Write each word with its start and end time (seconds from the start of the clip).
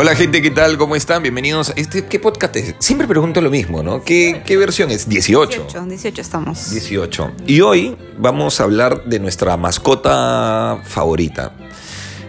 Hola 0.00 0.14
gente, 0.14 0.40
¿qué 0.40 0.52
tal? 0.52 0.78
¿Cómo 0.78 0.94
están? 0.94 1.24
Bienvenidos. 1.24 1.72
Este, 1.74 2.06
¿Qué 2.06 2.20
podcast 2.20 2.54
es? 2.54 2.76
Siempre 2.78 3.08
pregunto 3.08 3.40
lo 3.40 3.50
mismo, 3.50 3.82
¿no? 3.82 4.04
¿Qué, 4.04 4.42
qué 4.46 4.56
versión 4.56 4.92
es? 4.92 5.08
18. 5.08 5.50
18, 5.50 5.86
18 5.86 6.20
estamos. 6.22 6.70
18. 6.70 7.32
Y 7.48 7.62
hoy 7.62 7.96
vamos 8.16 8.60
a 8.60 8.62
hablar 8.62 9.06
de 9.06 9.18
nuestra 9.18 9.56
mascota 9.56 10.80
favorita. 10.84 11.50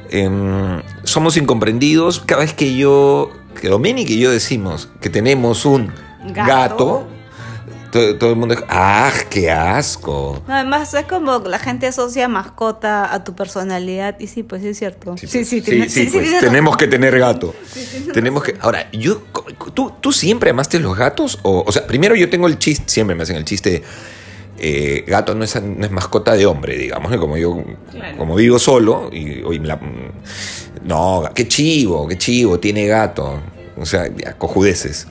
Em, 0.09 0.81
somos 1.03 1.37
incomprendidos 1.37 2.21
cada 2.21 2.41
vez 2.41 2.55
que 2.55 2.75
yo, 2.75 3.29
que 3.61 3.69
Dominic 3.69 4.09
y 4.09 4.17
yo 4.17 4.31
decimos 4.31 4.89
que 4.99 5.11
tenemos 5.11 5.63
un 5.63 5.93
gato, 6.33 6.47
Gato. 6.47 7.07
Todo, 7.91 8.15
todo 8.17 8.29
el 8.31 8.35
mundo 8.35 8.55
dice, 8.55 8.65
¡ah, 8.69 9.11
qué 9.29 9.49
asco! 9.51 10.41
No, 10.47 10.53
Además, 10.53 10.93
es 10.93 11.05
como 11.05 11.39
la 11.39 11.59
gente 11.59 11.87
asocia 11.87 12.27
mascota 12.27 13.13
a 13.13 13.23
tu 13.23 13.35
personalidad. 13.35 14.19
Y 14.19 14.27
sí, 14.27 14.43
pues 14.43 14.61
sí 14.61 14.69
es 14.69 14.77
cierto. 14.79 15.15
Sí, 15.17 15.27
sí, 15.27 15.45
sí, 15.45 15.61
sí, 15.61 15.89
sí, 15.89 16.09
pues, 16.11 16.23
tiene 16.25 16.39
tenemos 16.39 16.77
que 16.77 16.87
tener 16.87 17.17
gato. 17.19 17.53
Tenemos 18.13 18.43
que. 18.43 18.55
Ahora, 18.61 18.89
yo. 18.91 19.21
¿tú, 19.73 19.91
¿Tú 19.99 20.11
siempre 20.11 20.49
amaste 20.51 20.79
los 20.79 20.97
gatos? 20.97 21.39
O, 21.43 21.63
o 21.65 21.71
sea, 21.71 21.85
primero 21.87 22.15
yo 22.15 22.29
tengo 22.29 22.47
el 22.47 22.57
chiste, 22.59 22.83
siempre 22.87 23.15
me 23.15 23.23
hacen 23.23 23.35
el 23.37 23.45
chiste. 23.45 23.83
eh, 24.61 25.05
gato 25.07 25.35
no 25.35 25.43
es, 25.45 25.61
no 25.61 25.85
es 25.85 25.91
mascota 25.91 26.33
de 26.33 26.45
hombre, 26.45 26.77
digamos, 26.77 27.15
como 27.17 27.37
yo, 27.37 27.63
Claro. 27.91 28.17
como 28.17 28.35
vivo 28.35 28.59
solo, 28.59 29.09
y, 29.11 29.41
hoy 29.43 29.59
la- 29.59 29.79
no, 30.83 31.23
qué 31.33 31.47
chivo, 31.47 32.07
qué 32.07 32.17
chivo, 32.17 32.59
tiene 32.59 32.85
gato. 32.85 33.39
O 33.77 33.85
sea, 33.85 34.07
ya, 34.13 34.33
cojudeces. 34.37 35.07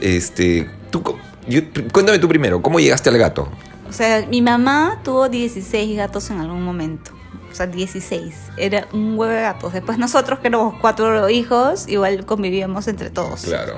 Este, 0.00 0.70
tú, 0.90 1.02
yo- 1.48 1.62
cuéntame 1.92 2.18
tú 2.18 2.28
primero, 2.28 2.60
¿cómo 2.62 2.78
llegaste 2.80 3.08
al 3.10 3.18
gato? 3.18 3.48
O 3.88 3.92
sea, 3.92 4.26
mi 4.28 4.42
mamá 4.42 5.00
tuvo 5.04 5.28
16 5.28 5.96
gatos 5.96 6.30
en 6.30 6.40
algún 6.40 6.62
momento. 6.64 7.12
O 7.50 7.54
sea, 7.54 7.66
16. 7.66 8.34
Era 8.56 8.86
un 8.92 9.16
huevo 9.18 9.32
de 9.32 9.40
gatos. 9.40 9.72
Después 9.72 9.96
nosotros, 9.96 10.40
que 10.40 10.48
éramos 10.48 10.74
cuatro 10.80 11.28
hijos, 11.30 11.88
igual 11.88 12.26
convivíamos 12.26 12.86
entre 12.88 13.08
todos. 13.10 13.42
Claro. 13.42 13.76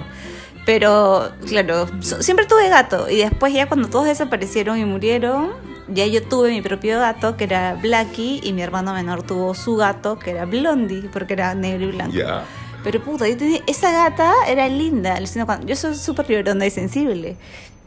Pero, 0.67 1.31
claro, 1.47 1.87
siempre 2.01 2.47
tuve 2.47 2.69
gato. 2.69 3.09
Y 3.09 3.19
después 3.19 3.53
ya 3.55 3.67
cuando 3.69 3.89
todos 3.89 4.07
desaparecieron 4.07 4.79
y 4.79 4.85
murieron, 4.85 5.51
ya 5.89 6.05
yo 6.07 6.23
tuve 6.23 6.51
mi 6.51 6.61
propio 6.61 6.99
gato, 6.99 7.37
que 7.37 7.45
era 7.45 7.75
Blackie, 7.81 8.41
y 8.43 8.53
mi 8.53 8.63
hermano 8.63 8.93
menor 8.93 9.23
tuvo 9.23 9.55
su 9.55 9.77
gato, 9.77 10.19
que 10.19 10.33
era 10.33 10.45
Blondie, 10.45 11.09
porque 11.13 11.35
era 11.35 11.55
negro 11.55 11.85
y 11.85 11.93
blanco. 11.93 12.15
Ya. 12.15 12.45
Pero 12.85 13.03
puta, 13.03 13.29
yo 13.29 13.37
tenía- 13.37 13.61
esa 13.67 13.91
gata 13.93 14.33
era 14.47 14.69
linda. 14.69 15.19
Yo 15.67 15.77
soy 15.77 15.95
súper 15.97 16.27
llorona 16.29 16.67
y 16.67 16.71
sensible. 16.71 17.37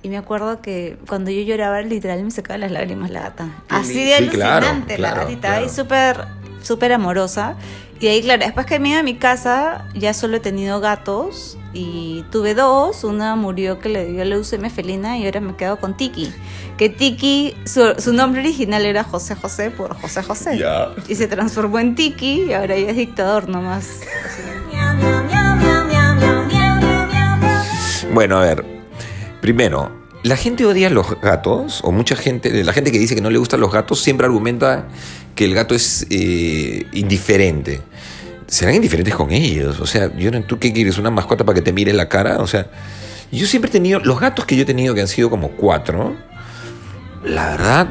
Y 0.04 0.10
me 0.10 0.18
acuerdo 0.18 0.62
que 0.62 0.98
cuando 1.08 1.30
yo 1.32 1.42
lloraba, 1.44 1.82
literal 1.82 2.24
me 2.24 2.32
sacaba 2.32 2.58
las 2.58 2.72
lágrimas 2.72 3.12
la 3.12 3.22
gata. 3.22 3.50
Así 3.70 4.04
de 4.04 4.18
Sí, 4.18 4.28
claro, 4.30 4.66
alucinante 4.68 4.98
la 4.98 5.10
claro, 5.12 5.22
gatita. 5.28 5.48
claro. 5.50 5.66
Y 5.66 5.70
súper, 5.70 6.26
súper 6.64 6.92
amorosa. 6.94 7.56
Y 8.00 8.08
ahí, 8.08 8.24
claro, 8.24 8.44
después 8.44 8.66
que 8.66 8.80
me 8.80 8.90
iba 8.90 9.00
a 9.00 9.04
mi 9.04 9.16
casa, 9.16 9.86
ya 9.94 10.16
solo 10.16 10.38
he 10.38 10.40
tenido 10.40 10.80
gatos. 10.80 11.58
Y 11.74 12.26
tuve 12.32 12.56
dos. 12.56 13.04
Una 13.04 13.36
murió 13.36 13.80
que 13.80 13.90
le 13.90 14.06
dio 14.06 14.26
leucemia 14.26 14.72
felina 14.72 15.18
y 15.20 15.26
ahora 15.26 15.40
me 15.40 15.56
quedo 15.56 15.78
con 15.80 15.96
Tiki. 15.96 16.34
Que 16.78 16.90
Tiki, 16.90 17.56
su, 17.66 17.94
su 18.00 18.12
nombre 18.12 18.42
original 18.42 18.84
era 18.86 19.04
José 19.04 19.36
José 19.36 19.70
por 19.70 19.96
José 20.02 20.24
José. 20.24 20.58
Ya. 20.58 20.90
Y 21.08 21.14
se 21.16 21.28
transformó 21.28 21.78
en 21.78 21.94
Tiki 21.94 22.46
y 22.50 22.54
ahora 22.54 22.76
ya 22.78 22.90
es 22.90 22.98
dictador 22.98 23.48
nomás. 23.48 24.00
Bueno, 28.14 28.38
a 28.38 28.42
ver. 28.42 28.66
Primero, 29.42 29.92
la 30.24 30.38
gente 30.38 30.66
odia 30.66 30.88
a 30.88 30.90
los 30.90 31.20
gatos, 31.22 31.82
o 31.84 31.92
mucha 31.92 32.16
gente, 32.16 32.64
la 32.64 32.74
gente 32.74 32.92
que 32.92 33.00
dice 33.00 33.16
que 33.16 33.22
no 33.22 33.30
le 33.30 33.38
gustan 33.40 33.60
los 33.60 33.72
gatos, 33.72 34.02
siempre 34.02 34.26
argumenta 34.26 34.88
que 35.36 35.46
el 35.46 35.54
gato 35.56 35.74
es 35.74 36.06
eh, 36.10 36.86
indiferente. 36.94 37.82
Serán 38.48 38.76
indiferentes 38.76 39.16
con 39.16 39.32
ellos. 39.32 39.80
O 39.80 39.86
sea, 39.88 40.16
yo 40.18 40.30
no- 40.32 40.44
¿tú 40.44 40.60
qué 40.60 40.74
quieres? 40.74 40.98
¿Una 40.98 41.10
mascota 41.10 41.46
para 41.46 41.56
que 41.56 41.62
te 41.62 41.74
mire 41.74 41.94
la 41.94 42.10
cara? 42.10 42.38
O 42.40 42.48
sea, 42.48 42.70
yo 43.32 43.48
siempre 43.48 43.70
he 43.70 43.72
tenido, 43.72 44.00
los 44.02 44.20
gatos 44.20 44.46
que 44.46 44.56
yo 44.56 44.64
he 44.64 44.66
tenido, 44.66 44.94
que 44.94 45.02
han 45.02 45.08
sido 45.08 45.30
como 45.30 45.52
cuatro, 45.52 46.16
la 47.24 47.52
verdad, 47.52 47.88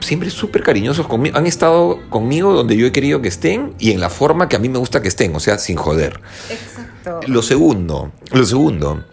siempre 0.00 0.28
súper 0.30 0.62
cariñosos 0.62 1.06
conmigo. 1.06 1.36
Han 1.38 1.46
estado 1.46 2.00
conmigo 2.10 2.52
donde 2.52 2.76
yo 2.76 2.86
he 2.86 2.92
querido 2.92 3.22
que 3.22 3.28
estén 3.28 3.74
y 3.78 3.92
en 3.92 4.00
la 4.00 4.10
forma 4.10 4.48
que 4.48 4.56
a 4.56 4.58
mí 4.58 4.68
me 4.68 4.78
gusta 4.78 5.00
que 5.00 5.08
estén, 5.08 5.34
o 5.36 5.40
sea, 5.40 5.56
sin 5.58 5.76
joder. 5.76 6.20
Exacto. 6.50 7.20
Lo 7.28 7.42
segundo, 7.42 8.10
lo 8.32 8.44
segundo, 8.44 9.04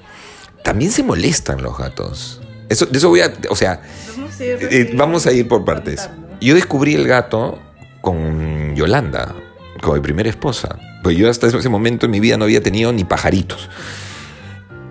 también 0.63 0.91
se 0.91 1.03
molestan 1.03 1.61
los 1.61 1.77
gatos. 1.77 2.41
Eso, 2.69 2.85
de 2.85 2.97
eso 2.97 3.09
voy 3.09 3.21
a, 3.21 3.31
o 3.49 3.55
sea, 3.55 3.81
Vamos 4.15 4.39
a 4.39 4.43
ir, 4.45 4.57
eh, 4.71 4.91
vamos 4.95 5.27
a 5.27 5.31
ir 5.31 5.47
por 5.47 5.63
partes. 5.65 6.01
contando. 6.01 6.37
Yo 6.41 6.55
descubrí 6.55 6.95
el 6.95 7.07
gato 7.07 7.59
con 8.01 8.75
Yolanda, 8.75 9.35
con 9.81 9.93
mi 9.95 9.99
primera 10.01 10.29
esposa. 10.29 10.77
Pues 11.03 11.17
yo 11.17 11.29
hasta 11.29 11.47
ese 11.47 11.69
momento 11.69 12.05
en 12.05 12.11
mi 12.11 12.19
vida 12.19 12.37
no 12.37 12.45
había 12.45 12.63
tenido 12.63 12.91
ni 12.93 13.03
pajaritos. 13.03 13.69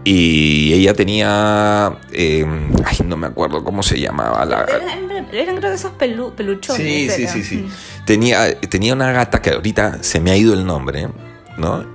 Y 0.05 0.73
ella 0.75 0.95
tenía, 0.95 1.97
eh, 2.13 2.45
ay, 2.85 2.97
no 3.07 3.17
me 3.17 3.29
acuerdo 3.29 3.63
cómo 3.63 3.83
se 3.85 4.01
llamaba 4.01 4.45
la, 4.45 4.65
Eran, 4.65 5.29
eran 5.33 5.57
creo 5.57 5.71
que 5.71 5.75
esos 5.77 5.93
pelu- 5.93 6.33
peluchones. 6.35 7.15
Sí, 7.15 7.27
sí, 7.27 7.29
sí, 7.29 7.45
sí. 7.45 7.57
Mm. 7.59 8.05
Tenía, 8.05 8.61
tenía 8.61 8.95
una 8.95 9.13
gata 9.13 9.41
que 9.41 9.51
ahorita 9.51 10.03
se 10.03 10.19
me 10.21 10.33
ha 10.33 10.37
ido 10.37 10.55
el 10.55 10.67
nombre, 10.67 11.09
¿no? 11.57 11.87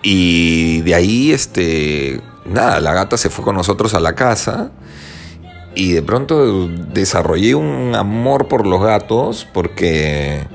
Y 0.00 0.82
de 0.82 0.94
ahí, 0.94 1.32
este, 1.32 2.20
nada, 2.44 2.80
la 2.80 2.92
gata 2.94 3.16
se 3.16 3.30
fue 3.30 3.44
con 3.44 3.54
nosotros 3.56 3.94
a 3.94 4.00
la 4.00 4.14
casa 4.14 4.70
y 5.74 5.92
de 5.92 6.02
pronto 6.02 6.68
desarrollé 6.68 7.54
un 7.54 7.94
amor 7.94 8.48
por 8.48 8.66
los 8.66 8.82
gatos 8.82 9.46
porque... 9.52 10.46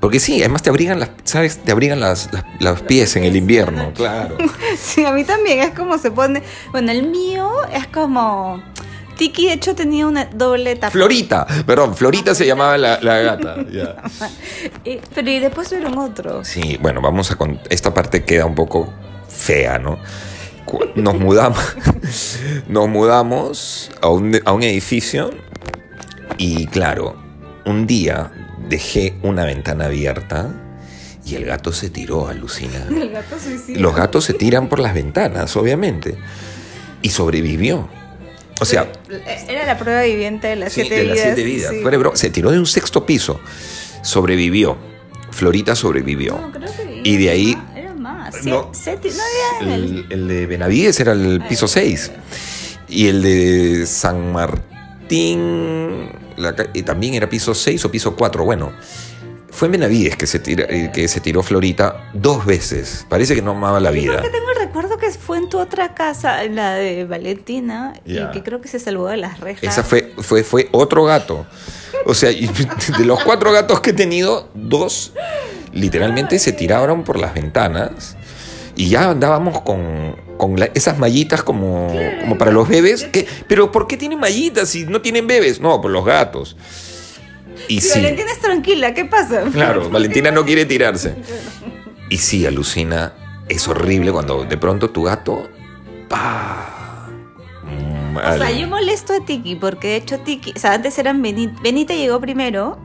Porque 0.00 0.18
sí, 0.18 0.40
además 0.40 0.62
te 0.62 0.70
abrigan 0.70 0.98
las, 0.98 1.10
¿sabes? 1.24 1.58
Te 1.58 1.72
abrigan 1.72 2.00
las, 2.00 2.32
las, 2.32 2.42
los 2.58 2.80
pies 2.80 3.16
en 3.16 3.24
el 3.24 3.36
invierno, 3.36 3.92
claro. 3.94 4.38
Sí, 4.78 5.04
a 5.04 5.12
mí 5.12 5.24
también 5.24 5.60
es 5.60 5.72
como 5.78 5.98
se 5.98 6.10
pone. 6.10 6.42
Bueno, 6.72 6.90
el 6.90 7.02
mío 7.02 7.50
es 7.70 7.86
como. 7.88 8.62
Tiki, 9.18 9.48
de 9.48 9.52
hecho, 9.52 9.74
tenía 9.74 10.06
una 10.06 10.24
doble 10.24 10.74
tapa. 10.76 10.90
Florita, 10.90 11.46
perdón, 11.66 11.94
Florita 11.94 12.34
se 12.34 12.46
llamaba 12.46 12.78
la, 12.78 12.98
la 13.02 13.18
gata. 13.18 13.56
ya. 13.70 13.96
Y- 14.84 15.00
pero 15.14 15.28
y 15.30 15.38
después 15.38 15.68
tuvieron 15.68 15.98
otros. 15.98 16.48
Sí, 16.48 16.78
bueno, 16.80 17.02
vamos 17.02 17.30
a 17.30 17.36
con 17.36 17.60
esta 17.68 17.92
parte 17.92 18.24
queda 18.24 18.46
un 18.46 18.54
poco 18.54 18.90
fea, 19.28 19.78
¿no? 19.78 19.98
Nos 20.94 21.18
mudamos, 21.18 21.58
nos 22.68 22.88
mudamos 22.88 23.90
a 24.00 24.08
un, 24.08 24.40
a 24.44 24.52
un 24.52 24.62
edificio 24.62 25.30
y 26.38 26.66
claro, 26.66 27.16
un 27.66 27.86
día 27.86 28.32
dejé 28.68 29.14
una 29.22 29.44
ventana 29.44 29.86
abierta 29.86 30.50
y 31.24 31.34
el 31.34 31.44
gato 31.44 31.72
se 31.72 31.90
tiró, 31.90 32.28
alucina. 32.28 32.84
El 32.90 33.10
gato 33.10 33.38
suicida. 33.38 33.78
Los 33.80 33.94
gatos 33.94 34.24
se 34.24 34.34
tiran 34.34 34.68
por 34.68 34.78
las 34.80 34.94
ventanas, 34.94 35.56
obviamente, 35.56 36.16
y 37.02 37.10
sobrevivió. 37.10 37.88
O 38.60 38.64
sea, 38.64 38.90
Era 39.48 39.64
la 39.64 39.78
prueba 39.78 40.02
viviente 40.02 40.48
de 40.48 40.56
las 40.56 40.72
Sí, 40.72 40.82
siete 40.82 40.96
de 40.96 41.02
vidas. 41.02 41.16
las 41.16 41.24
siete 41.24 41.44
vidas. 41.44 41.70
sí. 42.14 42.20
Se 42.20 42.30
tiró 42.30 42.50
de 42.50 42.58
un 42.58 42.66
sexto 42.66 43.06
piso. 43.06 43.40
Sobrevivió. 44.02 44.76
Florita 45.30 45.74
sobrevivió. 45.74 46.38
No, 46.38 46.52
creo 46.52 46.70
que 46.70 47.00
Y 47.04 47.16
de 47.16 47.30
ahí-. 47.30 47.56
No. 48.44 48.70
Siete- 48.72 49.10
siete- 49.10 49.10
no 49.16 49.22
había 49.62 49.74
en 49.74 50.06
el- 50.10 50.28
de 50.28 50.46
Benavides 50.46 50.98
era 51.00 51.12
el 51.12 51.42
piso 51.48 51.66
6. 51.68 52.10
Y 52.88 53.06
el 53.08 53.22
de 53.22 53.86
San 53.86 54.32
Martín 54.32 56.10
la 56.36 56.54
también 56.84 57.14
era 57.14 57.28
piso 57.28 57.54
6 57.54 57.84
o 57.84 57.90
piso 57.90 58.16
4. 58.16 58.44
Bueno, 58.44 58.72
fue 59.50 59.66
en 59.66 59.72
Benavides 59.72 60.16
que 60.16 60.26
se, 60.26 60.38
tira- 60.38 60.66
eh, 60.68 60.90
que 60.92 61.06
se 61.08 61.20
tiró 61.20 61.42
Florita 61.42 62.10
dos 62.14 62.46
veces. 62.46 63.04
Parece 63.08 63.34
que 63.34 63.42
no 63.42 63.50
amaba 63.52 63.78
la 63.80 63.90
vida. 63.90 64.20
Tengo 64.22 64.50
el 64.50 64.58
recuerdo 64.66 64.96
que 64.96 65.10
fue 65.10 65.38
en 65.38 65.48
tu 65.48 65.58
otra 65.58 65.94
casa, 65.94 66.42
la 66.44 66.74
de 66.74 67.04
Valentina, 67.04 67.92
y 68.06 68.16
que 68.32 68.42
creo 68.42 68.60
que 68.60 68.68
se 68.68 68.78
salvó 68.78 69.08
de 69.08 69.16
las 69.18 69.40
rejas. 69.40 69.64
Esa 69.64 69.82
fue, 69.84 70.12
fue, 70.18 70.42
fue 70.44 70.68
otro 70.72 71.04
gato. 71.04 71.46
O 72.06 72.14
sea, 72.14 72.30
de 72.98 73.04
los 73.04 73.22
cuatro 73.24 73.52
gatos 73.52 73.80
que 73.80 73.90
he 73.90 73.94
tenido, 73.94 74.48
dos 74.54 75.12
literalmente 75.72 76.38
se 76.38 76.52
tiraron 76.52 77.04
por 77.04 77.18
las 77.18 77.34
ventanas 77.34 78.16
y 78.80 78.88
ya 78.88 79.10
andábamos 79.10 79.60
con, 79.60 80.16
con 80.38 80.58
la- 80.58 80.70
esas 80.74 80.98
mallitas 80.98 81.42
como, 81.42 81.92
como 82.20 82.38
para 82.38 82.50
los 82.50 82.66
bebés. 82.68 83.04
¿Qué? 83.12 83.26
Pero 83.46 83.70
¿por 83.70 83.86
qué 83.86 83.96
tienen 83.98 84.18
mallitas 84.18 84.70
si 84.70 84.84
no 84.86 85.00
tienen 85.02 85.26
bebés? 85.26 85.60
No, 85.60 85.80
por 85.82 85.90
los 85.90 86.04
gatos. 86.04 86.56
Y 87.68 87.80
Si 87.82 87.88
sí, 87.90 87.98
Valentina 88.00 88.32
es 88.32 88.38
tranquila, 88.40 88.94
¿qué 88.94 89.04
pasa? 89.04 89.44
claro, 89.52 89.90
Valentina 89.92 90.30
no 90.30 90.44
quiere 90.46 90.64
tirarse. 90.64 91.14
Y 92.08 92.16
sí, 92.16 92.46
alucina, 92.46 93.12
es 93.50 93.68
horrible 93.68 94.12
cuando 94.12 94.44
de 94.44 94.56
pronto 94.56 94.88
tu 94.90 95.02
gato... 95.02 95.48
¡pa! 96.08 97.06
Mm, 97.64 98.16
O 98.16 98.38
sea, 98.38 98.50
yo 98.50 98.66
molesto 98.66 99.12
a 99.12 99.24
Tiki, 99.24 99.56
porque 99.56 99.88
de 99.88 99.96
hecho 99.96 100.18
Tiki, 100.20 100.52
o 100.56 100.58
sea, 100.58 100.72
antes 100.72 100.98
eran 100.98 101.20
Benita, 101.22 101.60
Benita 101.62 101.94
llegó 101.94 102.18
primero, 102.18 102.79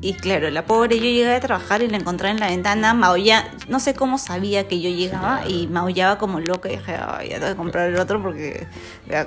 y 0.00 0.14
claro, 0.14 0.48
la 0.50 0.64
pobre, 0.64 0.96
yo 0.96 1.04
llegué 1.04 1.34
a 1.34 1.40
trabajar 1.40 1.82
y 1.82 1.88
la 1.88 1.96
encontré 1.96 2.30
en 2.30 2.38
la 2.38 2.46
ventana, 2.48 2.94
maulla, 2.94 3.48
no 3.68 3.80
sé 3.80 3.94
cómo 3.94 4.18
sabía 4.18 4.68
que 4.68 4.80
yo 4.80 4.90
llegaba, 4.90 5.48
y 5.48 5.66
maullaba 5.66 6.18
como 6.18 6.38
loca, 6.38 6.68
y 6.70 6.76
dije, 6.76 6.96
"Ay, 7.00 7.30
ya 7.30 7.40
tengo 7.40 7.50
que 7.50 7.56
comprar 7.56 7.88
el 7.88 7.98
otro 7.98 8.22
porque, 8.22 8.66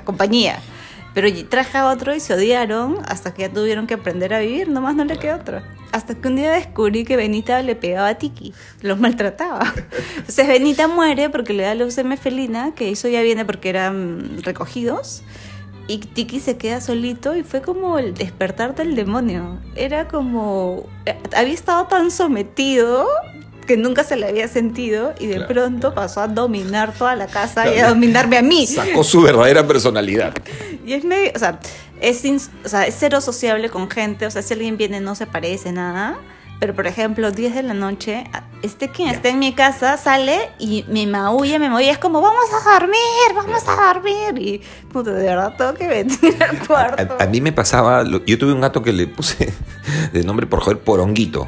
compañía. 0.06 0.60
Pero 1.14 1.28
traje 1.50 1.78
a 1.78 1.88
otro 1.88 2.16
y 2.16 2.22
se 2.22 2.34
odiaron 2.34 3.00
hasta 3.06 3.34
que 3.34 3.42
ya 3.42 3.50
tuvieron 3.50 3.86
que 3.86 3.96
aprender 3.96 4.34
a 4.34 4.40
vivir, 4.40 4.70
nomás 4.70 4.96
no 4.96 5.04
le 5.04 5.18
quedó 5.18 5.36
otro. 5.36 5.62
Hasta 5.92 6.16
que 6.16 6.26
un 6.30 6.38
día 6.38 6.54
descubrí 6.54 7.04
que 7.04 7.18
Benita 7.18 7.62
le 7.64 7.76
pegaba 7.76 8.08
a 8.08 8.16
Tiki, 8.16 8.54
los 8.82 8.98
maltrataba. 8.98 9.74
Entonces 10.18 10.48
Benita 10.48 10.88
muere 10.88 11.30
porque 11.30 11.52
le 11.52 11.64
da 11.64 11.76
leucemia 11.76 12.16
felina, 12.16 12.74
que 12.74 12.92
eso 12.92 13.10
ya 13.10 13.22
viene 13.24 13.44
porque 13.44 13.68
eran 13.68 14.42
recogidos. 14.42 15.24
Y 15.88 15.98
Tiki 15.98 16.40
se 16.40 16.58
queda 16.58 16.80
solito 16.80 17.36
y 17.36 17.44
fue 17.44 17.62
como 17.62 17.98
el 18.00 18.14
despertar 18.14 18.76
del 18.76 18.96
demonio. 18.96 19.60
Era 19.76 20.08
como... 20.08 20.86
Había 21.36 21.54
estado 21.54 21.86
tan 21.88 22.12
sometido 22.12 23.08
que 23.68 23.78
nunca 23.78 24.04
se 24.04 24.16
le 24.16 24.28
había 24.28 24.48
sentido 24.48 25.14
y 25.20 25.28
de 25.28 25.36
Claro. 25.36 25.48
pronto 25.54 25.94
pasó 25.94 26.22
a 26.22 26.28
dominar 26.28 26.94
toda 26.94 27.16
la 27.16 27.28
casa 27.28 27.74
y 27.74 27.80
a 27.80 27.90
dominarme 27.90 28.38
a 28.38 28.42
mí. 28.42 28.68
Sacó 28.68 29.04
su 29.04 29.22
verdadera 29.22 29.68
personalidad. 29.68 30.34
Y 30.86 30.94
es 30.94 31.04
medio, 31.06 31.32
o 31.36 31.40
sea, 31.40 31.60
es, 32.02 32.24
o 32.66 32.68
sea, 32.68 32.88
es 32.88 32.96
cero 32.98 33.22
sociable 33.22 33.70
con 33.70 33.90
gente, 33.90 34.26
o 34.26 34.32
sea, 34.32 34.42
si 34.42 34.54
alguien 34.56 34.78
viene 34.78 35.00
no 35.00 35.14
se 35.14 35.28
parece 35.28 35.72
nada. 35.72 36.18
Pero, 36.62 36.76
por 36.76 36.86
ejemplo, 36.86 37.32
10 37.32 37.56
de 37.56 37.64
la 37.64 37.74
noche, 37.74 38.24
este 38.62 38.90
quien 38.90 39.10
Ya. 39.10 39.16
está 39.16 39.30
en 39.30 39.40
mi 39.40 39.52
casa 39.54 39.98
sale 39.98 40.38
y 40.60 40.86
me 40.88 41.08
maulla, 41.08 41.58
me 41.58 41.70
maulla. 41.70 41.92
Es 41.92 41.98
como, 41.98 42.22
vamos 42.22 42.46
a 42.54 42.74
dormir, 42.80 43.00
vamos 43.36 43.64
a 43.68 43.94
dormir. 43.94 44.38
Y, 44.40 44.62
puta, 44.94 45.10
de 45.12 45.24
verdad 45.24 45.56
tengo 45.58 45.74
que 45.74 45.88
venir 45.88 46.38
al 46.48 46.60
cuarto. 46.68 47.16
A, 47.20 47.24
a 47.24 47.26
mí 47.26 47.42
me 47.42 47.52
pasaba, 47.52 48.04
yo 48.06 48.38
tuve 48.38 48.54
un 48.54 48.62
gato 48.62 48.84
que 48.84 48.94
le 48.94 49.08
puse 49.08 49.52
de 50.14 50.24
nombre 50.24 50.46
por 50.46 50.60
joder 50.62 50.78
Poronguito. 50.78 51.48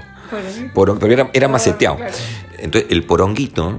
Porón- 0.74 0.98
pero 1.00 1.14
era, 1.14 1.30
era 1.34 1.48
maceteado. 1.48 1.98
claro. 1.98 2.14
Entonces, 2.58 2.90
el 2.92 3.06
poronguito 3.06 3.78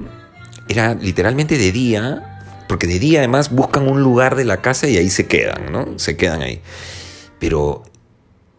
era 0.68 0.94
literalmente 0.94 1.58
de 1.58 1.72
día, 1.72 2.38
porque 2.68 2.86
de 2.86 3.00
día 3.00 3.18
además 3.18 3.50
buscan 3.50 3.88
un 3.88 4.00
lugar 4.04 4.36
de 4.36 4.44
la 4.44 4.58
casa 4.58 4.86
y 4.88 4.96
ahí 4.98 5.10
se 5.10 5.26
quedan, 5.26 5.72
¿no? 5.72 5.98
Se 5.98 6.16
quedan 6.16 6.42
ahí. 6.42 6.62
Pero 7.40 7.82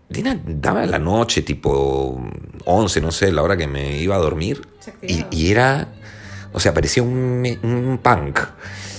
de 0.10 0.22
na- 0.24 0.40
daba 0.46 0.86
la 0.86 1.00
noche, 1.00 1.42
tipo 1.42 2.22
11, 2.66 3.02
no 3.02 3.12
sé, 3.12 3.31
la 3.31 3.42
hora 3.44 3.57
que 3.57 3.68
me 3.68 3.98
iba 3.98 4.16
a 4.16 4.19
dormir. 4.19 4.62
Y, 5.02 5.50
era, 5.52 5.88
o 6.54 6.60
sea, 6.60 6.74
parecía 6.74 7.04
un, 7.04 7.44
un 7.63 8.00
punk. 8.02 8.40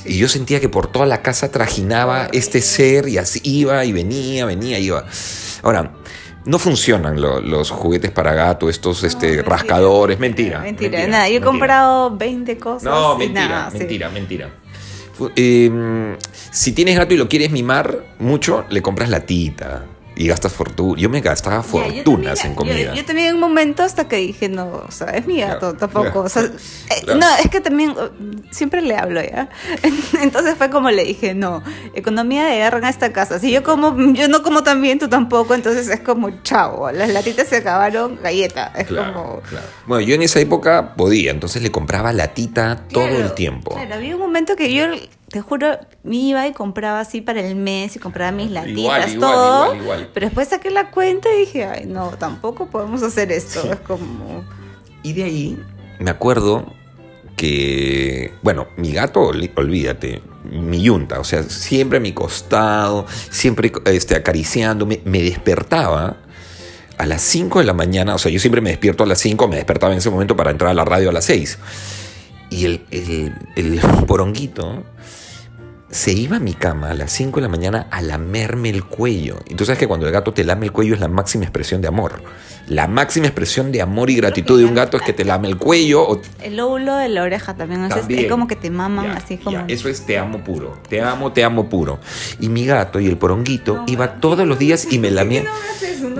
Y 0.05 0.19
yo 0.19 0.29
sentía 0.29 0.61
que 0.61 0.69
por 0.69 0.87
toda 0.91 1.06
la 1.06 1.23
casa 1.23 1.50
trajinaba 1.50 2.29
este 2.32 2.61
ser 2.61 3.08
y 3.08 3.19
así 3.19 3.41
iba 3.44 3.85
y 3.85 3.93
venía, 3.93 4.44
venía, 4.47 4.79
iba. 4.79 5.05
Ahora, 5.62 5.93
no 6.44 6.58
funcionan 6.61 7.20
lo- 7.20 7.41
los 7.41 7.70
juguetes 7.70 8.11
para 8.12 8.32
gato, 8.35 8.69
estos 8.69 9.02
este, 9.02 9.26
mentira, 9.29 9.49
rascadores, 9.49 10.19
mentira. 10.20 10.61
Mentira, 10.61 11.06
nada. 11.09 11.29
Yo 11.29 11.38
he 11.38 11.41
comprado 11.41 12.17
20 12.17 12.56
cosas. 12.59 12.85
No, 12.85 13.17
mentira, 13.19 13.49
nada, 13.49 13.70
sí. 13.73 13.79
mentira, 13.79 14.09
mentira. 14.11 14.50
Eh, 15.35 16.17
si 16.50 16.73
tienes 16.73 16.97
gato 16.97 17.14
y 17.14 17.17
lo 17.17 17.29
quieres 17.29 17.50
mimar 17.50 18.05
mucho, 18.19 18.64
le 18.70 18.82
compras 18.82 19.09
latita 19.09 19.85
y 20.16 20.26
gastas 20.28 20.52
fortuna. 20.52 21.00
Yo 21.00 21.08
me 21.10 21.20
gastaba 21.20 21.56
yo 21.58 21.62
fortunas 21.62 22.40
también- 22.40 22.46
en 22.46 22.54
comida. 22.54 22.76
Yo, 22.90 22.94
yo 22.94 23.04
también 23.04 23.28
en 23.28 23.34
un 23.34 23.40
momento 23.40 23.82
hasta 23.82 24.08
que 24.08 24.16
dije, 24.16 24.48
no, 24.48 24.82
o 24.88 24.90
sea, 24.90 25.08
es 25.10 25.26
mi 25.26 25.40
gato, 25.40 25.74
tampoco. 25.74 26.20
O 26.20 26.28
sea, 26.28 26.42
eh. 26.44 26.50
No, 27.16 27.26
es 27.42 27.48
que 27.50 27.60
también 27.60 27.90
uh, 27.90 28.42
siempre 28.50 28.80
le 28.82 28.96
hablo 28.96 29.20
ya. 29.22 29.48
Entonces 30.22 30.54
fue 30.56 30.70
como 30.70 30.90
le 30.90 31.04
dije, 31.04 31.34
no, 31.34 31.62
economía 31.94 32.44
de 32.46 32.56
guerra 32.56 32.78
en 32.78 32.84
esta 32.84 33.12
casa. 33.12 33.38
Si 33.38 33.50
yo 33.52 33.62
como, 33.62 33.94
yo 34.14 34.28
no 34.28 34.42
como 34.42 34.62
también, 34.62 34.98
tú 34.98 35.08
tampoco, 35.08 35.54
entonces 35.54 35.88
es 35.88 36.00
como, 36.00 36.30
chao, 36.42 36.90
las 36.92 37.10
latitas 37.10 37.48
se 37.48 37.56
acabaron, 37.56 38.18
galleta. 38.22 38.72
Es 38.76 38.86
Claro, 38.86 39.12
como... 39.12 39.40
claro. 39.42 39.66
Bueno, 39.86 40.00
yo 40.06 40.14
en 40.14 40.22
esa 40.22 40.40
época 40.40 40.94
podía, 40.96 41.30
entonces 41.30 41.62
le 41.62 41.70
compraba 41.70 42.12
latita 42.12 42.84
todo 42.90 43.06
el 43.08 43.32
tiempo. 43.34 43.74
Claro, 43.74 43.94
había 43.94 44.14
un 44.16 44.22
momento 44.22 44.56
que 44.56 44.72
yo, 44.72 44.86
te 45.37 45.43
juro, 45.43 45.79
me 46.03 46.17
iba 46.17 46.47
y 46.47 46.53
compraba 46.55 47.00
así 47.00 47.21
para 47.21 47.41
el 47.41 47.56
mes 47.56 47.94
y 47.94 47.99
compraba 47.99 48.33
mis 48.33 48.50
latitas, 48.50 48.79
Igual, 48.79 49.11
igual, 49.12 49.21
todo. 49.33 49.65
igual, 49.67 49.83
igual. 49.83 50.11
Pero 50.15 50.27
después 50.29 50.49
saqué 50.49 50.71
la 50.71 50.91
cuenta 50.91 51.29
y 51.35 51.41
dije, 51.41 51.67
ay, 51.67 51.85
no, 51.85 52.09
tampoco 52.19 52.69
podemos 52.69 53.03
hacer 53.03 53.31
esto. 53.31 53.71
Es 53.71 53.81
como. 53.81 54.44
Y 55.03 55.12
de 55.12 55.25
ahí 55.25 55.59
me 55.99 56.11
acuerdo 56.11 56.73
que, 57.37 58.33
bueno, 58.43 58.67
mi 58.79 58.93
gato, 58.93 59.21
ol- 59.31 59.50
olvídate, 59.56 60.23
mi 60.50 60.81
yunta, 60.83 61.21
o 61.21 61.25
sea, 61.25 61.43
siempre 61.43 61.99
a 61.99 62.00
mi 62.00 62.12
costado, 62.12 63.05
siempre 63.31 63.71
este, 63.85 64.17
acariciándome, 64.17 65.00
me 65.05 65.21
despertaba 65.23 66.17
a 66.97 67.05
las 67.05 67.21
5 67.21 67.59
de 67.59 67.67
la 67.67 67.75
mañana, 67.75 68.15
o 68.15 68.19
sea, 68.19 68.33
yo 68.33 68.41
siempre 68.41 68.62
me 68.62 68.71
despierto 68.71 69.05
a 69.05 69.06
las 69.06 69.19
5, 69.19 69.49
me 69.49 69.56
despertaba 69.56 69.93
en 69.93 69.99
ese 69.99 70.09
momento 70.09 70.35
para 70.35 70.50
entrar 70.50 70.71
a 70.71 70.75
la 70.75 70.87
radio 70.87 71.11
a 71.11 71.12
las 71.12 71.27
6. 71.27 71.59
Y 72.49 72.65
el, 72.65 72.87
el, 72.91 73.33
el 73.56 73.81
poronguito 74.06 74.83
se 75.91 76.12
iba 76.12 76.37
a 76.38 76.41
mi 76.41 76.53
cama 76.55 76.91
a 76.91 76.94
las 76.94 77.12
5 77.12 77.37
de 77.37 77.43
la 77.43 77.49
mañana 77.49 77.87
a 77.91 78.03
lamerme 78.03 78.71
el 78.71 78.85
cuello. 78.85 79.37
Y 79.49 79.55
tú 79.55 79.65
sabes 79.65 79.79
que 79.79 79.87
cuando 79.87 80.06
el 80.06 80.12
gato 80.12 80.33
te 80.33 80.43
lame 80.44 80.67
el 80.67 80.73
cuello 80.73 80.94
es 80.94 81.00
la 81.00 81.09
máxima 81.09 81.44
expresión 81.44 81.81
de 81.81 81.88
amor. 81.88 82.23
La 82.67 82.88
máxima 82.88 83.27
expresión 83.27 83.71
de 83.71 83.81
amor 83.81 84.11
y 84.11 84.17
gratitud 84.17 84.59
de 84.59 84.65
un 84.65 84.75
gato 84.75 84.97
es 84.97 85.05
que 85.05 85.12
te 85.12 85.25
lame 85.25 85.47
el 85.47 85.56
cuello 85.56 86.03
o 86.03 86.21
El 86.43 86.56
lóbulo 86.56 86.97
de 86.97 87.09
la 87.09 87.23
oreja 87.23 87.55
también. 87.55 87.83
¿no? 87.83 87.87
Es- 87.87 87.94
También. 87.94 88.25
Es 88.25 88.31
como 88.31 88.49
que 88.49 88.56
te 88.56 88.71
maman 88.71 89.05
Ya, 89.06 89.12
así 89.15 89.37
como. 89.38 89.56
ya, 89.59 89.65
eso 89.69 89.88
es 89.88 90.05
te 90.05 90.19
amo 90.19 90.43
puro. 90.43 90.77
Te 90.88 91.00
amo, 91.00 91.33
te 91.33 91.44
amo 91.44 91.69
puro. 91.69 92.00
Y 92.41 92.49
mi 92.49 92.67
gato 92.67 92.99
y 92.99 93.06
el 93.06 93.17
poronguito 93.17 93.85
iba 93.87 94.15
todos 94.21 94.44
los 94.47 94.59
días 94.59 94.88
y 94.91 94.99
me 94.99 95.11
lamía. 95.12 95.44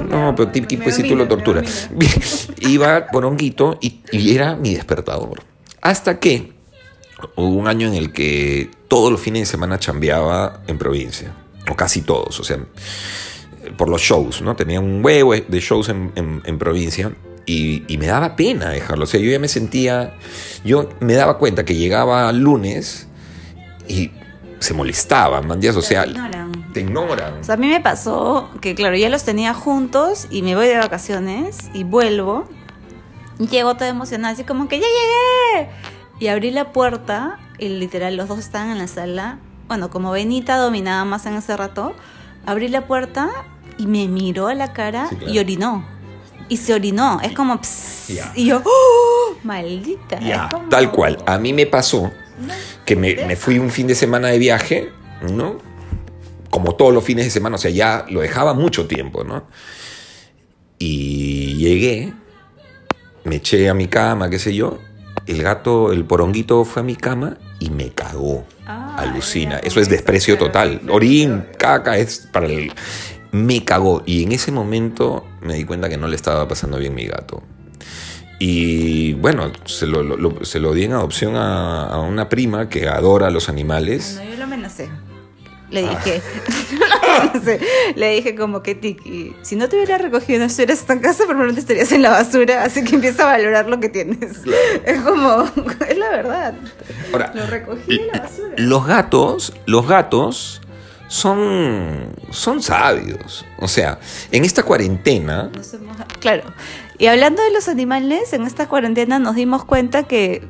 No, 0.09 0.35
pero 0.37 0.51
Tiki, 0.53 0.77
pues 0.77 0.95
si 0.95 1.03
tú 1.09 1.17
lo 1.17 1.27
torturas. 1.27 1.91
Iba 2.61 3.09
poronguito 3.09 3.79
y, 3.81 4.01
y 4.13 4.35
era 4.35 4.55
mi 4.57 4.75
despertador. 4.75 5.43
Hasta 5.83 6.19
que 6.21 6.53
hubo 7.37 7.49
un 7.49 7.69
año 7.69 7.87
en 7.89 7.95
el 7.95 8.13
que 8.13 8.71
todos 8.89 9.11
los 9.11 9.21
fines 9.21 9.43
de 9.43 9.47
semana 9.47 9.79
chambeaba 9.79 10.61
en 10.67 10.79
provincia. 10.79 11.33
O 11.71 11.75
casi 11.75 12.03
todos, 12.03 12.39
o 12.39 12.45
sea, 12.45 12.59
por 13.77 13.89
los 13.89 14.01
shows, 14.01 14.41
¿no? 14.43 14.55
Tenía 14.55 14.79
un 14.81 15.05
huevo 15.05 15.35
de 15.35 15.61
shows 15.61 15.89
en, 15.89 16.13
en- 16.15 16.43
en 16.45 16.59
provincia. 16.59 17.13
Y, 17.49 17.85
y 17.87 17.99
me 17.99 18.07
daba 18.07 18.35
pena 18.37 18.71
dejarlo. 18.71 19.05
O 19.05 19.07
sea, 19.07 19.21
yo 19.21 19.31
ya 19.31 19.39
me 19.39 19.47
sentía. 19.49 20.15
Yo 20.65 20.89
me 21.01 21.15
daba 21.15 21.39
cuenta 21.39 21.65
que 21.65 21.75
llegaba 21.77 22.33
lunes 22.33 23.07
y 23.89 24.11
se 24.59 24.75
molestaban, 24.75 25.47
man. 25.47 25.61
ya, 25.61 25.71
O 25.77 25.81
sea, 25.83 26.03
Te 26.05 26.11
ignoran. 26.11 26.73
te 26.73 26.81
ignoran. 26.81 27.35
O 27.41 27.45
sea, 27.45 27.55
a 27.55 27.59
mí 27.59 27.69
me 27.69 27.81
pasó 27.81 28.51
que, 28.61 28.75
claro, 28.75 28.97
ya 28.97 29.09
los 29.09 29.23
tenía 29.25 29.55
juntos 29.55 30.27
y 30.31 30.43
me 30.43 30.57
voy 30.57 30.67
de 30.67 30.77
vacaciones 30.79 31.59
y 31.73 31.85
vuelvo. 31.85 32.49
Y 33.39 33.47
llego 33.49 33.75
toda 33.75 33.89
emocionada, 33.91 34.35
así 34.35 34.45
como 34.45 34.67
que 34.67 34.81
ya 34.81 34.87
llegué. 34.87 35.69
Y 36.19 36.29
abrí 36.29 36.51
la 36.51 36.73
puerta 36.73 37.39
y 37.59 37.69
literal 37.69 38.17
los 38.17 38.29
dos 38.29 38.39
estaban 38.39 38.71
en 38.71 38.79
la 38.79 38.87
sala. 38.87 39.39
Bueno, 39.69 39.91
como 39.91 40.13
Benita 40.13 40.57
dominaba 40.57 41.05
más 41.05 41.27
en 41.27 41.35
ese 41.35 41.57
rato, 41.57 41.95
abrí 42.47 42.69
la 42.69 42.87
puerta 42.87 43.31
y 43.79 43.87
me 43.87 44.09
miró 44.09 44.47
a 44.49 44.55
la 44.55 44.73
cara 44.73 45.09
Sí, 45.11 45.17
claro. 45.17 45.33
y 45.33 45.39
orinó. 45.39 45.85
Y 46.49 46.57
se 46.59 46.73
orinó. 46.75 47.21
Es 47.23 47.33
como... 47.33 47.61
pss. 47.61 48.11
Y 48.37 48.47
yo, 48.47 48.63
¡oh! 48.65 49.35
Maldita. 49.43 50.49
Como- 50.51 50.69
tal 50.69 50.91
cual. 50.93 51.19
A 51.27 51.39
mí 51.39 51.53
me 51.53 51.67
pasó 51.67 52.11
que 52.85 52.95
me, 52.97 53.15
me 53.27 53.35
fui 53.37 53.59
un 53.59 53.71
fin 53.71 53.87
de 53.87 53.95
semana 53.95 54.29
de 54.29 54.39
viaje, 54.39 54.91
¿no? 55.33 55.57
Como 56.51 56.75
todos 56.77 56.95
los 56.95 57.03
fines 57.05 57.25
de 57.25 57.31
semana, 57.31 57.57
o 57.57 57.59
sea, 57.59 57.71
ya 57.71 58.07
lo 58.09 58.21
dejaba 58.21 58.55
mucho 58.55 58.87
tiempo, 58.87 59.25
¿no? 59.25 59.45
Y 60.79 61.57
llegué, 61.57 62.13
me 63.25 63.37
eché 63.37 63.69
a 63.69 63.75
mi 63.75 63.89
cama, 63.89 64.31
qué 64.31 64.39
sé 64.39 64.55
yo. 64.55 64.79
El 65.27 65.43
gato, 65.43 65.93
el 65.93 66.05
poronguito 66.05 66.65
fue 66.65 66.83
a 66.83 66.85
mi 66.85 66.95
cama 66.97 67.37
y 67.59 67.71
me 67.71 67.91
cagó. 67.91 68.45
Ah, 68.67 68.97
Alucina. 68.99 69.59
Eso 69.59 69.81
es 69.81 69.89
desprecio 69.89 70.39
total. 70.39 70.81
Orín, 70.89 71.45
caca, 71.59 71.97
es 71.97 72.29
para 72.33 72.47
el. 72.47 72.73
Me 73.33 73.65
cagó. 73.65 74.03
Y 74.07 74.23
en 74.23 74.33
ese 74.33 74.53
momento 74.53 75.27
me 75.43 75.55
di 75.55 75.65
cuenta 75.65 75.89
que 75.89 75.97
no 75.97 76.07
le 76.09 76.17
estaba 76.17 76.47
pasando 76.49 76.79
bien 76.79 76.95
mi 76.95 77.07
gato. 77.07 77.43
Y 78.39 79.15
bueno, 79.15 79.51
se 79.65 79.87
lo, 79.87 80.03
lo- 80.03 80.17
lo- 80.17 80.45
se 80.45 80.61
lo 80.61 80.75
di 80.75 80.85
en 80.85 80.93
adopción 80.93 81.37
a, 81.37 81.85
a 81.87 82.01
una 82.01 82.29
prima 82.29 82.69
que 82.69 82.87
adora 82.89 83.31
los 83.31 83.49
animales. 83.49 84.21
No, 84.23 84.31
yo 84.31 84.37
lo 84.37 84.45
amenacé. 84.45 84.89
Le 85.71 85.83
dije, 85.83 86.23
lo 86.79 87.21
amenacé. 87.23 87.61
le 87.97 88.11
dije 88.15 88.35
como 88.37 88.63
que 88.63 88.75
Tiki, 88.75 89.35
si 89.43 89.57
no 89.57 89.69
te 89.69 89.77
hubiera 89.77 89.99
recogido 89.99 90.39
no 90.39 90.45
estuvieras 90.45 90.85
en 90.89 91.01
casa, 91.01 91.25
probablemente 91.25 91.61
estarías 91.61 91.91
en 91.93 92.03
la 92.03 92.11
basura, 92.11 92.63
así 92.63 92.85
que 92.85 92.95
empieza 92.95 93.25
a 93.25 93.27
valorar 93.33 93.69
lo 93.69 93.81
que 93.81 93.89
tienes. 93.89 94.43
Es 94.85 95.01
como, 95.01 95.43
es 95.89 95.99
la 95.99 96.11
verdad. 96.11 96.55
Ahora, 97.13 97.33
Lo 97.35 97.47
recogí 97.47 97.97
en 97.97 98.07
la 98.09 98.19
basura. 98.21 98.55
los 98.57 98.87
gatos, 98.87 99.53
los 99.67 99.89
gatos 99.89 100.61
son, 101.09 102.15
son 102.31 102.63
sabios. 102.63 103.45
O 103.59 103.69
sea, 103.69 103.99
en 104.31 104.45
esta 104.45 104.63
cuarentena, 104.63 105.51
Claro. 106.21 106.45
Y 106.99 107.07
hablando 107.07 107.43
de 107.43 107.51
los 107.53 107.69
animales, 107.69 108.33
en 108.33 108.43
esta 108.45 108.69
cuarentena 108.69 109.19
nos 109.19 109.35
dimos 109.35 109.65
cuenta 109.65 110.05
que 110.05 110.43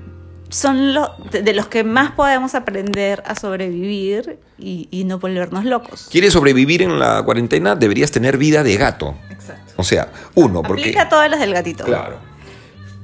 son 0.48 0.94
los 0.94 1.10
de 1.30 1.52
los 1.54 1.66
que 1.66 1.82
más 1.82 2.12
podemos 2.12 2.54
aprender 2.54 3.22
a 3.26 3.34
sobrevivir 3.34 4.38
y, 4.58 4.88
y 4.90 5.04
no 5.04 5.18
volvernos 5.18 5.64
locos. 5.64 6.08
quieres 6.10 6.32
sobrevivir 6.32 6.82
en 6.82 6.98
la 6.98 7.22
cuarentena, 7.22 7.74
deberías 7.74 8.10
tener 8.10 8.38
vida 8.38 8.62
de 8.62 8.76
gato. 8.76 9.14
Exacto. 9.30 9.74
O 9.76 9.84
sea, 9.84 10.10
uno, 10.34 10.62
porque... 10.62 10.82
Aplica 10.82 11.08
todas 11.08 11.30
las 11.30 11.40
del 11.40 11.52
gatito. 11.52 11.84
Claro. 11.84 12.18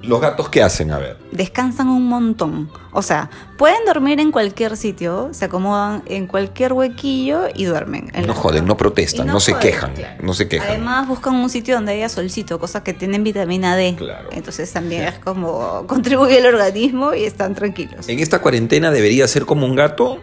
¿Los 0.02 0.20
gatos 0.20 0.48
qué 0.48 0.62
hacen? 0.62 0.90
A 0.90 0.98
ver. 0.98 1.16
descansan 1.30 1.88
un 1.88 2.06
montón. 2.08 2.68
O 2.90 3.02
sea, 3.02 3.30
pueden 3.56 3.84
dormir 3.86 4.18
en 4.18 4.32
cualquier 4.32 4.76
sitio, 4.76 5.28
se 5.32 5.44
acomodan 5.44 6.02
en 6.06 6.26
cualquier 6.26 6.72
huequillo 6.72 7.44
y 7.54 7.64
duermen. 7.66 8.10
en 8.12 8.26
No 8.26 8.34
joden, 8.34 8.66
no 8.66 8.76
protestan, 8.76 9.28
no, 9.28 9.38
se 9.38 9.52
joden, 9.52 9.68
quejan, 9.68 9.94
claro. 9.94 10.22
no 10.22 10.34
se 10.34 10.48
quejan. 10.48 10.70
Además 10.70 11.06
buscan 11.06 11.36
un 11.36 11.48
sitio 11.48 11.76
donde 11.76 11.92
haya 11.92 12.08
solcito, 12.08 12.58
cosas 12.58 12.82
que 12.82 12.92
tienen 12.94 13.22
vitamina 13.22 13.76
D. 13.76 13.94
Claro. 13.96 14.28
Entonces 14.32 14.72
también 14.72 15.04
es 15.04 15.20
como 15.20 15.86
contribuye 15.86 16.38
al 16.38 16.46
organismo 16.46 17.14
y 17.14 17.22
están 17.22 17.54
tranquilos. 17.54 18.08
En 18.08 18.18
esta 18.18 18.40
cuarentena 18.40 18.90
debería 18.90 19.28
ser 19.28 19.46
como 19.46 19.66
un 19.66 19.76
gato 19.76 20.18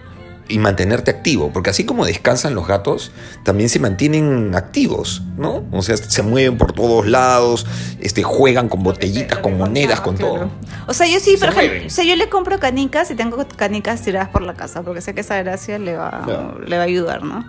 y 0.49 0.59
mantenerte 0.59 1.11
activo, 1.11 1.51
porque 1.53 1.69
así 1.69 1.85
como 1.85 2.05
descansan 2.05 2.55
los 2.55 2.67
gatos, 2.67 3.11
también 3.43 3.69
se 3.69 3.79
mantienen 3.79 4.53
activos, 4.55 5.21
¿no? 5.37 5.63
O 5.71 5.81
sea, 5.81 5.95
se 5.95 6.23
mueven 6.23 6.57
por 6.57 6.73
todos 6.73 7.07
lados, 7.07 7.65
este, 8.01 8.23
juegan 8.23 8.67
con 8.67 8.83
botellitas, 8.83 9.37
con 9.39 9.57
monedas, 9.57 10.01
con 10.01 10.17
todo. 10.17 10.49
O 10.87 10.93
sea, 10.93 11.07
yo 11.07 11.19
sí, 11.19 11.37
por 11.37 11.49
ejemplo, 11.49 11.87
o 11.87 11.89
sea, 11.89 12.03
yo 12.03 12.15
le 12.15 12.27
compro 12.29 12.59
canicas 12.59 13.09
y 13.11 13.15
tengo 13.15 13.37
canicas 13.55 14.01
tiradas 14.01 14.29
por 14.29 14.41
la 14.41 14.55
casa, 14.55 14.81
porque 14.81 15.01
sé 15.01 15.13
que 15.13 15.21
esa 15.21 15.37
gracia 15.41 15.79
le 15.79 15.95
va, 15.95 16.23
Claro. 16.25 16.59
le 16.65 16.75
va 16.75 16.81
a 16.83 16.85
ayudar, 16.85 17.23
¿no? 17.23 17.45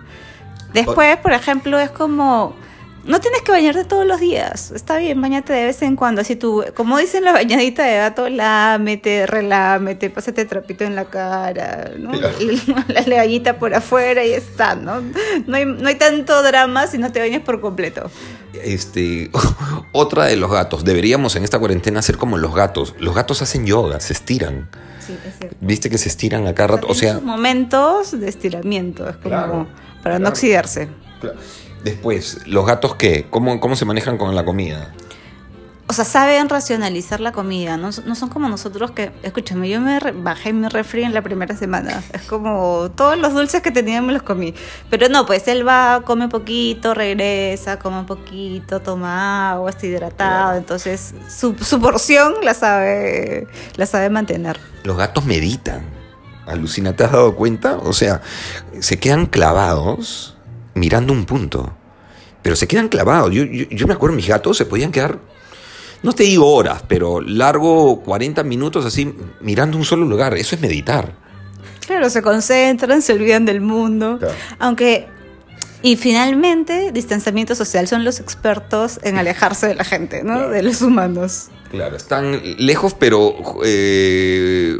Después, 0.73 1.17
por 1.17 1.33
ejemplo, 1.33 1.79
es 1.79 1.89
como... 1.89 2.55
No 3.03 3.19
tienes 3.19 3.41
que 3.41 3.51
bañarte 3.51 3.83
todos 3.83 4.05
los 4.05 4.19
días. 4.19 4.71
Está 4.71 4.97
bien, 4.97 5.19
bañate 5.19 5.53
de 5.53 5.65
vez 5.65 5.81
en 5.81 5.95
cuando. 5.95 6.21
Así 6.21 6.35
tú, 6.35 6.63
como 6.75 6.97
dicen 6.99 7.23
la 7.23 7.31
bañadita 7.31 7.83
de 7.83 7.97
gato, 7.97 8.29
lámete, 8.29 9.25
relámete, 9.25 10.09
pásate 10.11 10.45
trapito 10.45 10.83
en 10.83 10.95
la 10.95 11.05
cara, 11.05 11.91
¿no? 11.97 12.11
Claro. 12.11 12.35
La 12.87 13.01
leallita 13.01 13.57
por 13.57 13.73
afuera 13.73 14.23
y 14.23 14.31
está, 14.33 14.75
¿no? 14.75 15.01
No 15.47 15.55
hay, 15.55 15.65
no 15.65 15.87
hay 15.87 15.95
tanto 15.95 16.43
drama 16.43 16.87
si 16.87 16.97
no 16.97 17.11
te 17.11 17.19
bañas 17.19 17.41
por 17.41 17.59
completo. 17.59 18.11
Este, 18.53 19.31
otra 19.93 20.25
de 20.25 20.35
los 20.35 20.51
gatos, 20.51 20.83
deberíamos 20.83 21.35
en 21.35 21.43
esta 21.43 21.57
cuarentena 21.57 21.99
hacer 21.99 22.17
como 22.17 22.37
los 22.37 22.53
gatos. 22.53 22.95
Los 22.99 23.15
gatos 23.15 23.41
hacen 23.41 23.65
yoga, 23.65 23.99
se 23.99 24.13
estiran. 24.13 24.69
Sí, 24.99 25.17
es 25.27 25.37
cierto. 25.39 25.57
¿Viste 25.61 25.89
que 25.89 25.97
se 25.97 26.09
estiran 26.09 26.45
a 26.45 26.53
cada 26.53 26.75
rato? 26.75 26.87
O 26.87 26.93
sea, 26.93 27.19
momentos 27.19 28.19
de 28.19 28.29
estiramiento, 28.29 29.09
es 29.09 29.15
como 29.15 29.29
Claro, 29.29 29.67
para 30.03 30.19
no 30.19 30.29
oxidarse. 30.29 30.89
Claro. 31.19 31.39
Después, 31.83 32.45
¿los 32.45 32.65
gatos 32.65 32.95
qué? 32.95 33.27
¿Cómo, 33.29 33.59
¿Cómo 33.59 33.75
se 33.75 33.85
manejan 33.85 34.17
con 34.17 34.35
la 34.35 34.45
comida? 34.45 34.93
O 35.91 35.93
sea, 35.93 36.05
saben 36.05 36.47
racionalizar 36.47 37.19
la 37.19 37.33
comida, 37.33 37.75
no, 37.75 37.89
no 38.05 38.15
son 38.15 38.29
como 38.29 38.47
nosotros 38.47 38.91
que, 38.91 39.11
escúchame, 39.23 39.67
yo 39.67 39.81
me 39.81 39.99
bajé 39.99 40.53
mi 40.53 40.69
refri 40.69 41.03
en 41.03 41.13
la 41.13 41.21
primera 41.21 41.53
semana, 41.57 42.01
es 42.13 42.21
como 42.21 42.89
todos 42.95 43.17
los 43.17 43.33
dulces 43.33 43.61
que 43.61 43.71
tenía 43.71 44.01
me 44.01 44.13
los 44.13 44.21
comí, 44.21 44.55
pero 44.89 45.09
no, 45.09 45.25
pues 45.25 45.49
él 45.49 45.67
va, 45.67 46.01
come 46.05 46.29
poquito, 46.29 46.93
regresa, 46.93 47.77
come 47.77 48.05
poquito, 48.05 48.79
toma 48.79 49.51
agua, 49.51 49.69
está 49.69 49.85
hidratado, 49.85 50.55
entonces 50.55 51.13
su, 51.27 51.55
su 51.55 51.81
porción 51.81 52.35
la 52.41 52.53
sabe, 52.53 53.49
la 53.75 53.85
sabe 53.85 54.09
mantener. 54.09 54.61
Los 54.85 54.95
gatos 54.95 55.25
meditan. 55.25 55.81
Alucina, 56.47 56.95
¿te 56.95 57.03
has 57.03 57.11
dado 57.11 57.35
cuenta? 57.35 57.77
O 57.83 57.91
sea, 57.91 58.21
se 58.79 58.97
quedan 58.97 59.25
clavados 59.25 60.37
mirando 60.73 61.13
un 61.13 61.25
punto. 61.25 61.73
Pero 62.41 62.55
se 62.55 62.67
quedan 62.67 62.89
clavados. 62.89 63.31
Yo, 63.31 63.43
yo, 63.43 63.65
yo 63.69 63.87
me 63.87 63.93
acuerdo, 63.93 64.15
mis 64.15 64.27
gatos 64.27 64.57
se 64.57 64.65
podían 64.65 64.91
quedar, 64.91 65.19
no 66.03 66.13
te 66.13 66.23
digo 66.23 66.51
horas, 66.51 66.83
pero 66.87 67.21
largo 67.21 68.01
40 68.01 68.43
minutos 68.43 68.85
así 68.85 69.13
mirando 69.39 69.77
un 69.77 69.85
solo 69.85 70.05
lugar. 70.05 70.35
Eso 70.35 70.55
es 70.55 70.61
meditar. 70.61 71.13
Claro, 71.85 72.09
se 72.09 72.21
concentran, 72.21 73.01
se 73.01 73.13
olvidan 73.13 73.45
del 73.45 73.61
mundo. 73.61 74.17
Claro. 74.17 74.33
Aunque, 74.59 75.07
y 75.83 75.97
finalmente, 75.97 76.91
distanciamiento 76.91 77.53
social 77.53 77.87
son 77.87 78.03
los 78.03 78.19
expertos 78.19 78.99
en 79.03 79.17
alejarse 79.17 79.67
de 79.67 79.75
la 79.75 79.83
gente, 79.83 80.23
¿no? 80.23 80.49
De 80.49 80.63
los 80.63 80.81
humanos. 80.81 81.49
Claro, 81.69 81.95
están 81.95 82.41
lejos, 82.57 82.93
pero... 82.93 83.35
eh, 83.63 84.77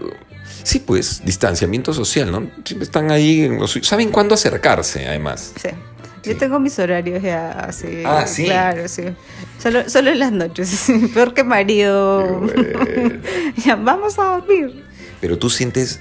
sí, 0.64 0.80
pues, 0.80 1.22
distanciamiento 1.24 1.94
social, 1.94 2.32
¿no? 2.32 2.50
Siempre 2.66 2.86
están 2.86 3.12
ahí, 3.12 3.42
en 3.42 3.60
saben 3.68 4.10
cuándo 4.10 4.36
acercarse, 4.36 5.08
además. 5.08 5.54
Sí. 5.62 5.70
Sí. 6.24 6.30
Yo 6.30 6.38
tengo 6.38 6.60
mis 6.60 6.78
horarios 6.78 7.24
ya 7.24 7.52
así. 7.52 8.04
Ah, 8.06 8.28
¿sí? 8.28 8.46
Claro, 8.46 8.88
sí. 8.88 9.04
Solo, 9.58 9.90
solo 9.90 10.12
en 10.12 10.20
las 10.20 10.32
noches. 10.32 10.88
Peor 11.14 11.34
que 11.34 11.44
marido. 11.44 12.46
ya, 13.66 13.76
vamos 13.76 14.20
a 14.20 14.38
dormir. 14.38 14.84
Pero 15.20 15.38
tú 15.38 15.50
sientes. 15.50 16.00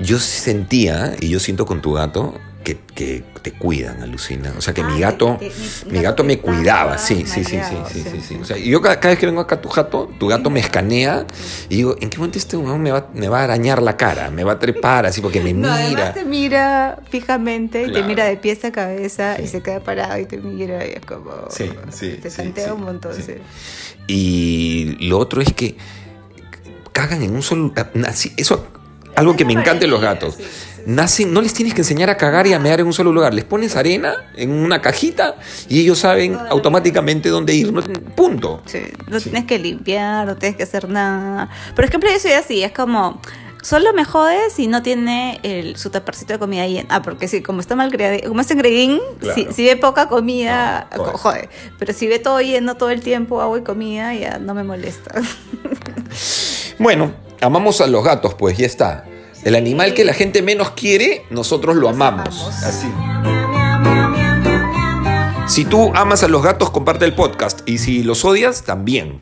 Yo 0.00 0.18
sentía, 0.18 1.14
y 1.20 1.28
yo 1.28 1.38
siento 1.38 1.66
con 1.66 1.82
tu 1.82 1.92
gato, 1.92 2.34
que, 2.62 2.78
que 2.94 3.22
te 3.42 3.52
cuidan, 3.52 4.02
alucina. 4.02 4.52
O 4.56 4.60
sea, 4.60 4.72
que 4.74 4.82
Ah, 4.82 4.88
mi 4.88 5.00
gato, 5.00 5.36
que 5.38 5.46
mi- 5.50 5.92
mi 5.92 5.98
mi 5.98 6.02
gato 6.02 6.24
me 6.24 6.38
cuidaba. 6.38 6.98
Sí, 6.98 7.24
sí, 7.26 7.44
sí, 7.44 7.58
sí, 7.62 7.76
sí, 7.92 8.04
sí, 8.10 8.20
sí. 8.26 8.38
O 8.40 8.44
sea, 8.44 8.56
yo 8.56 8.80
cada, 8.80 8.98
cada 9.00 9.10
vez 9.10 9.18
que 9.18 9.26
vengo 9.26 9.40
acá 9.40 9.56
a 9.56 9.60
tu 9.60 9.68
gato, 9.68 10.10
tu 10.18 10.28
gato 10.28 10.48
me 10.50 10.60
escanea 10.60 11.26
y 11.68 11.76
digo, 11.76 11.96
¿en 12.00 12.08
qué 12.10 12.18
momento 12.18 12.38
este 12.38 12.56
weón 12.56 12.80
me 12.82 12.90
va, 12.92 13.08
me 13.14 13.28
va 13.28 13.40
a 13.40 13.44
arañar 13.44 13.82
la 13.82 13.96
cara? 13.96 14.30
Me 14.30 14.44
va 14.44 14.52
a 14.52 14.58
trepar 14.58 15.06
así 15.06 15.20
porque 15.20 15.40
me 15.40 15.52
No, 15.54 15.74
mira. 15.88 16.12
te 16.12 16.24
mira 16.24 16.98
fijamente 17.10 17.82
y 17.82 17.84
Claro. 17.86 18.00
te 18.00 18.06
mira 18.08 18.24
de 18.24 18.36
pies 18.36 18.64
a 18.64 18.72
cabeza 18.72 19.36
Sí. 19.36 19.42
y 19.42 19.46
se 19.48 19.60
queda 19.62 19.80
parado 19.80 20.18
y 20.18 20.26
te 20.26 20.36
mira 20.38 20.86
y 20.86 20.90
es 20.92 21.04
como. 21.04 21.32
Sí, 21.50 21.70
sí, 21.90 22.18
Te 22.22 22.30
sí, 22.30 22.52
un 22.72 22.82
montón, 22.82 23.14
sí. 23.14 23.34
Y 24.06 24.96
lo 25.06 25.18
otro 25.18 25.40
es 25.42 25.52
que 25.52 25.76
cagan 26.92 27.22
en 27.22 27.34
un 27.34 27.42
solo. 27.42 27.72
así- 28.06 28.32
Eso, 28.36 28.66
algo 29.14 29.36
que 29.36 29.44
me 29.44 29.52
encanta 29.52 29.80
de 29.80 29.86
los 29.88 30.00
gatos. 30.00 30.36
Nacen, 30.86 31.32
no 31.32 31.40
les 31.40 31.54
tienes 31.54 31.74
que 31.74 31.82
enseñar 31.82 32.10
a 32.10 32.16
cagar 32.16 32.46
y 32.46 32.52
a 32.52 32.58
mear 32.58 32.80
en 32.80 32.86
un 32.86 32.92
solo 32.92 33.12
lugar. 33.12 33.32
Les 33.34 33.44
pones 33.44 33.76
arena 33.76 34.30
en 34.36 34.50
una 34.50 34.80
cajita 34.82 35.36
y 35.68 35.80
ellos 35.80 35.98
saben 36.00 36.36
automáticamente 36.50 37.28
dónde 37.28 37.54
ir. 37.54 37.72
No- 37.72 37.82
punto. 38.16 38.62
Sí, 38.66 38.80
no 39.08 39.18
Sí. 39.20 39.30
tienes 39.30 39.46
que 39.46 39.58
limpiar, 39.58 40.26
no 40.26 40.36
tienes 40.36 40.56
que 40.56 40.64
hacer 40.64 40.88
nada. 40.88 41.48
Por 41.74 41.84
ejemplo, 41.84 42.10
yo 42.10 42.18
soy 42.18 42.32
así, 42.32 42.62
es 42.64 42.72
como, 42.72 43.20
solo 43.62 43.92
me 43.92 44.04
jode 44.04 44.50
si 44.50 44.66
no 44.66 44.82
tiene 44.82 45.38
el, 45.44 45.76
su 45.76 45.90
taparcito 45.90 46.32
de 46.32 46.38
comida 46.40 46.66
lleno. 46.66 46.88
Ah, 46.90 47.00
porque 47.02 47.28
sí, 47.28 47.42
como 47.42 47.60
está 47.60 47.76
mal 47.76 47.92
criado, 47.92 48.16
como 48.28 48.40
es 48.40 48.50
engredín, 48.50 48.98
Claro. 49.20 49.34
si, 49.36 49.52
si 49.52 49.64
ve 49.64 49.76
poca 49.76 50.08
comida, 50.08 50.88
No, 50.96 51.04
jode. 51.04 51.48
Pero 51.78 51.92
si 51.92 52.08
ve 52.08 52.18
todo 52.18 52.40
lleno 52.40 52.76
todo 52.76 52.90
el 52.90 53.02
tiempo, 53.02 53.40
agua 53.40 53.58
y 53.58 53.62
comida, 53.62 54.14
ya 54.14 54.38
no 54.38 54.52
me 54.54 54.64
molesta. 54.64 55.14
Bueno, 56.78 57.12
amamos 57.40 57.80
a 57.80 57.86
los 57.86 58.02
gatos, 58.04 58.34
pues 58.34 58.56
ya 58.58 58.66
está. 58.66 59.04
El 59.44 59.56
animal 59.56 59.92
que 59.94 60.04
la 60.04 60.14
gente 60.14 60.40
menos 60.40 60.70
quiere, 60.70 61.24
nosotros 61.30 61.74
lo 61.74 61.88
amamos. 61.88 62.48
Así. 62.62 62.86
Si 65.48 65.64
tú 65.64 65.90
amas 65.94 66.22
a 66.22 66.28
los 66.28 66.42
gatos, 66.42 66.70
comparte 66.70 67.04
el 67.04 67.14
podcast. 67.14 67.68
Y 67.68 67.78
si 67.78 68.04
los 68.04 68.24
odias, 68.24 68.62
también. 68.62 69.20